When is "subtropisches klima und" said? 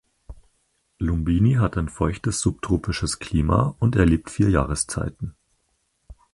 2.41-3.95